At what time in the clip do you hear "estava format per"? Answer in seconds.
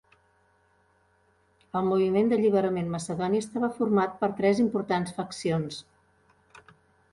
3.43-4.31